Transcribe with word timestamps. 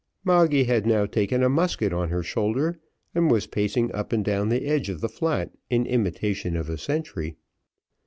Moggy 0.23 0.63
had 0.63 0.87
now 0.87 1.05
taken 1.05 1.43
a 1.43 1.47
musket 1.47 1.93
on 1.93 2.09
her 2.09 2.23
shoulder, 2.23 2.79
and 3.13 3.29
was 3.29 3.45
pacing 3.45 3.93
up 3.93 4.11
and 4.11 4.25
down 4.25 4.49
the 4.49 4.65
edge 4.65 4.89
of 4.89 4.99
the 4.99 5.07
flat 5.07 5.51
in 5.69 5.85
imitation 5.85 6.57
of 6.57 6.71
a 6.71 6.77
sentry. 6.79 7.35